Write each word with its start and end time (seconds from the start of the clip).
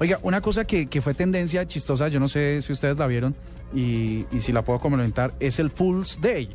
Oiga, 0.00 0.18
una 0.22 0.40
cosa 0.40 0.64
que, 0.64 0.86
que 0.86 1.00
fue 1.02 1.14
tendencia 1.14 1.66
chistosa, 1.66 2.08
yo 2.08 2.18
no 2.18 2.26
sé 2.28 2.62
si 2.62 2.72
ustedes 2.72 2.96
la 2.98 3.06
vieron 3.06 3.34
y, 3.74 4.24
y 4.34 4.40
si 4.40 4.50
la 4.50 4.62
puedo 4.62 4.78
comentar, 4.80 5.32
es 5.40 5.58
el 5.58 5.70
Fool's 5.70 6.18
Day. 6.20 6.48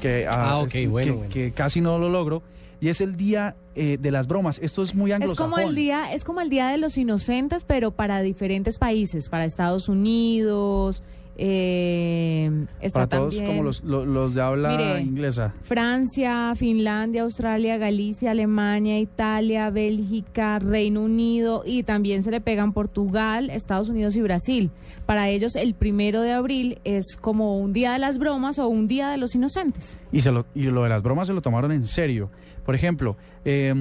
Que, 0.00 0.26
Ah, 0.30 0.58
ok, 0.58 0.68
que- 0.68 0.88
bueno, 0.88 1.12
que, 1.12 1.18
bueno. 1.18 1.32
que 1.32 1.52
casi 1.52 1.80
no 1.80 1.98
lo 1.98 2.08
logro. 2.08 2.42
Y 2.80 2.88
es 2.88 3.00
el 3.00 3.16
día 3.16 3.56
eh, 3.74 3.96
de 3.98 4.10
las 4.10 4.26
bromas. 4.26 4.58
Esto 4.62 4.82
es 4.82 4.94
muy 4.94 5.10
Es 5.10 5.16
anglosajón. 5.16 5.50
como 5.52 5.68
el 5.68 5.74
día, 5.74 6.12
es 6.12 6.22
como 6.22 6.40
el 6.40 6.50
día 6.50 6.68
de 6.68 6.76
los 6.78 6.98
inocentes, 6.98 7.64
pero 7.64 7.92
para 7.92 8.20
diferentes 8.20 8.78
países, 8.78 9.28
para 9.28 9.44
Estados 9.44 9.88
Unidos, 9.88 11.02
eh, 11.36 12.66
está 12.80 13.06
Para 13.06 13.08
todos 13.20 13.34
también 13.34 13.46
como 13.56 13.62
los, 13.64 13.82
lo- 13.84 14.04
los 14.04 14.34
de 14.34 14.40
habla 14.42 14.70
Mire, 14.76 15.00
inglesa. 15.00 15.54
Francia, 15.62 16.52
Finlandia, 16.56 17.22
Australia, 17.22 17.76
Galicia, 17.78 18.30
Alemania, 18.32 18.98
Italia, 18.98 19.70
Bélgica, 19.70 20.58
Reino 20.58 21.02
Unido 21.02 21.62
y 21.64 21.82
también 21.82 22.22
se 22.22 22.30
le 22.30 22.40
pegan 22.40 22.72
Portugal, 22.72 23.50
Estados 23.50 23.88
Unidos 23.88 24.16
y 24.16 24.22
Brasil. 24.22 24.70
Para 25.06 25.28
ellos 25.28 25.56
el 25.56 25.74
primero 25.74 26.20
de 26.22 26.32
abril 26.32 26.78
es 26.84 27.16
como 27.20 27.58
un 27.58 27.72
día 27.72 27.92
de 27.92 27.98
las 27.98 28.18
bromas 28.18 28.58
o 28.58 28.68
un 28.68 28.88
día 28.88 29.10
de 29.10 29.18
los 29.18 29.34
inocentes. 29.34 29.98
Y, 30.12 30.20
se 30.20 30.32
lo, 30.32 30.46
y 30.54 30.62
lo 30.64 30.82
de 30.82 30.88
las 30.88 31.02
bromas 31.02 31.28
se 31.28 31.34
lo 31.34 31.40
tomaron 31.42 31.72
en 31.72 31.84
serio. 31.84 32.30
Por 32.64 32.74
ejemplo, 32.74 33.18
eh, 33.44 33.74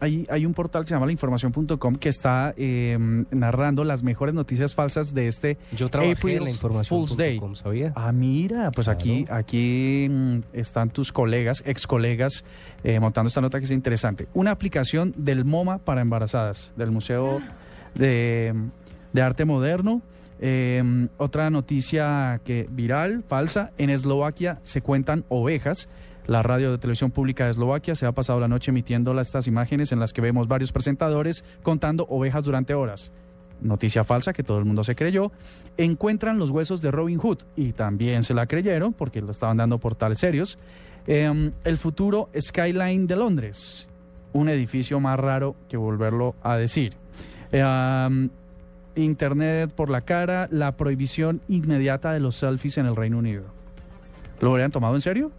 hay, 0.00 0.24
hay 0.30 0.46
un 0.46 0.54
portal 0.54 0.82
que 0.84 0.90
se 0.90 0.94
llama 0.94 1.06
lainformación.com 1.06 1.96
que 1.96 2.08
está 2.10 2.54
eh, 2.56 2.96
narrando 3.32 3.82
las 3.82 4.04
mejores 4.04 4.36
noticias 4.36 4.72
falsas 4.72 5.12
de 5.14 5.26
este 5.26 5.58
Yo 5.76 5.88
trabajé 5.88 6.36
en 6.36 6.44
la 6.44 6.50
información 6.50 6.89
Fool's 6.90 7.16
Day. 7.16 7.38
punto 7.38 7.46
com, 7.46 7.54
¿sabía? 7.54 7.92
Ah, 7.94 8.12
mira, 8.12 8.70
pues 8.72 8.88
aquí, 8.88 9.24
aquí 9.30 10.08
mm, 10.10 10.40
están 10.52 10.90
tus 10.90 11.12
colegas, 11.12 11.62
ex 11.64 11.86
colegas, 11.86 12.44
eh, 12.84 13.00
montando 13.00 13.28
esta 13.28 13.40
nota 13.40 13.58
que 13.58 13.64
es 13.64 13.70
interesante. 13.70 14.28
Una 14.34 14.50
aplicación 14.50 15.14
del 15.16 15.44
MoMA 15.44 15.78
para 15.78 16.00
embarazadas, 16.00 16.72
del 16.76 16.90
Museo 16.90 17.40
de, 17.94 18.54
de 19.12 19.22
Arte 19.22 19.44
Moderno. 19.44 20.02
Eh, 20.42 20.82
otra 21.18 21.50
noticia 21.50 22.40
que 22.44 22.66
viral, 22.70 23.22
falsa, 23.28 23.72
en 23.78 23.90
Eslovaquia 23.90 24.58
se 24.62 24.80
cuentan 24.82 25.24
ovejas. 25.28 25.88
La 26.26 26.42
radio 26.42 26.70
de 26.70 26.78
televisión 26.78 27.10
pública 27.10 27.44
de 27.44 27.50
Eslovaquia 27.50 27.94
se 27.94 28.06
ha 28.06 28.12
pasado 28.12 28.40
la 28.40 28.48
noche 28.48 28.70
emitiendo 28.70 29.18
estas 29.20 29.46
imágenes 29.46 29.92
en 29.92 30.00
las 30.00 30.12
que 30.12 30.20
vemos 30.20 30.48
varios 30.48 30.72
presentadores 30.72 31.44
contando 31.62 32.06
ovejas 32.08 32.44
durante 32.44 32.74
horas. 32.74 33.10
Noticia 33.62 34.04
falsa 34.04 34.32
que 34.32 34.42
todo 34.42 34.58
el 34.58 34.64
mundo 34.64 34.84
se 34.84 34.94
creyó. 34.94 35.32
Encuentran 35.76 36.38
los 36.38 36.50
huesos 36.50 36.82
de 36.82 36.90
Robin 36.90 37.18
Hood 37.18 37.38
y 37.56 37.72
también 37.72 38.22
se 38.22 38.34
la 38.34 38.46
creyeron 38.46 38.92
porque 38.92 39.20
lo 39.20 39.30
estaban 39.30 39.56
dando 39.56 39.78
portales 39.78 40.18
serios. 40.18 40.58
Em, 41.06 41.52
el 41.64 41.78
futuro 41.78 42.28
Skyline 42.38 43.06
de 43.06 43.16
Londres, 43.16 43.88
un 44.32 44.48
edificio 44.48 45.00
más 45.00 45.18
raro 45.18 45.56
que 45.68 45.76
volverlo 45.76 46.34
a 46.42 46.56
decir. 46.56 46.94
Em, 47.52 48.30
Internet 48.96 49.72
por 49.72 49.88
la 49.88 50.02
cara, 50.02 50.48
la 50.50 50.72
prohibición 50.72 51.40
inmediata 51.48 52.12
de 52.12 52.20
los 52.20 52.36
selfies 52.36 52.78
en 52.78 52.86
el 52.86 52.96
Reino 52.96 53.18
Unido. 53.18 53.44
¿Lo 54.40 54.50
habrían 54.50 54.70
tomado 54.70 54.94
en 54.94 55.00
serio? 55.00 55.30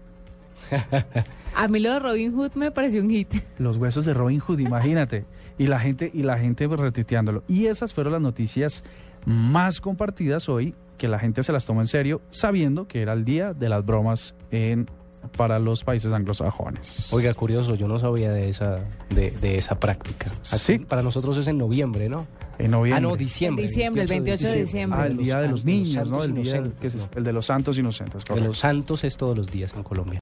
A 1.55 1.67
mí 1.67 1.79
lo 1.79 1.93
de 1.93 1.99
Robin 1.99 2.33
Hood 2.33 2.53
me 2.55 2.71
pareció 2.71 3.01
un 3.01 3.09
hit. 3.09 3.33
Los 3.57 3.77
huesos 3.77 4.05
de 4.05 4.13
Robin 4.13 4.39
Hood, 4.39 4.59
imagínate. 4.59 5.25
Y 5.61 5.67
la 5.67 5.79
gente, 5.79 6.09
y 6.11 6.23
la 6.23 6.39
gente 6.39 6.65
retuiteándolo. 6.67 7.43
Y 7.47 7.67
esas 7.67 7.93
fueron 7.93 8.13
las 8.13 8.21
noticias 8.21 8.83
más 9.27 9.79
compartidas 9.79 10.49
hoy, 10.49 10.73
que 10.97 11.07
la 11.07 11.19
gente 11.19 11.43
se 11.43 11.51
las 11.51 11.65
tomó 11.65 11.81
en 11.81 11.87
serio, 11.87 12.19
sabiendo 12.31 12.87
que 12.87 13.03
era 13.03 13.13
el 13.13 13.25
día 13.25 13.53
de 13.53 13.69
las 13.69 13.85
bromas 13.85 14.33
en, 14.49 14.89
para 15.37 15.59
los 15.59 15.83
países 15.83 16.11
anglosajones. 16.11 17.13
Oiga, 17.13 17.31
curioso, 17.35 17.75
yo 17.75 17.87
no 17.87 17.99
sabía 17.99 18.31
de 18.31 18.49
esa, 18.49 18.79
de, 19.11 19.29
de 19.29 19.59
esa 19.59 19.79
práctica. 19.79 20.31
Aquí, 20.51 20.57
Sí. 20.57 20.79
Para 20.79 21.03
nosotros 21.03 21.37
es 21.37 21.47
en 21.47 21.59
noviembre, 21.59 22.09
¿no? 22.09 22.25
en 22.57 22.71
noviembre. 22.71 22.97
Ah, 22.97 23.01
no, 23.01 23.15
diciembre. 23.15 23.63
En 23.63 23.69
diciembre, 23.69 24.01
el 24.03 24.07
28 24.07 24.47
de 24.47 24.59
diciembre. 24.61 24.99
Ah, 24.99 25.07
el 25.07 25.17
día 25.17 25.39
de 25.39 25.47
los 25.47 25.61
santos 25.61 25.65
niños, 25.65 26.07
¿no? 26.07 26.23
El 26.23 26.33
día 26.33 26.41
inocentes, 26.41 26.79
que 26.79 26.87
es 26.87 26.95
¿no? 26.95 27.09
el 27.15 27.23
de 27.23 27.33
los 27.33 27.45
santos 27.45 27.77
inocentes. 27.77 28.23
De 28.23 28.27
correcto. 28.27 28.47
los 28.47 28.57
santos 28.57 29.03
es 29.03 29.17
todos 29.17 29.37
los 29.37 29.47
días 29.47 29.73
en 29.75 29.83
Colombia. 29.83 30.19